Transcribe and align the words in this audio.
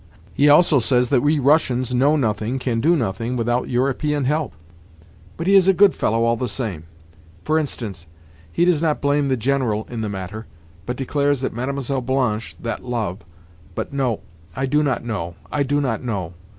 Ha, 0.01 0.07
ha, 0.07 0.15
ha! 0.19 0.31
He 0.33 0.49
also 0.49 0.79
says 0.79 1.09
that 1.09 1.21
we 1.21 1.37
Russians 1.37 1.93
know 1.93 2.15
nothing, 2.15 2.57
can 2.57 2.81
do 2.81 2.95
nothing, 2.95 3.35
without 3.35 3.69
European 3.69 4.25
help. 4.25 4.51
But 5.37 5.45
he 5.45 5.53
is 5.53 5.67
a 5.67 5.75
good 5.75 5.93
fellow 5.93 6.23
all 6.23 6.35
the 6.35 6.47
same. 6.47 6.85
For 7.43 7.59
instance, 7.59 8.07
he 8.51 8.65
does 8.65 8.81
not 8.81 8.99
blame 8.99 9.27
the 9.27 9.37
General 9.37 9.85
in 9.91 10.01
the 10.01 10.09
matter, 10.09 10.47
but 10.87 10.97
declares 10.97 11.41
that 11.41 11.53
Mlle. 11.53 12.01
Blanche—that 12.01 12.83
love—But 12.83 13.93
no; 13.93 14.21
I 14.55 14.65
do 14.65 14.81
not 14.81 15.03
know, 15.05 15.35
I 15.51 15.61
do 15.61 15.79
not 15.79 16.01
know." 16.01 16.33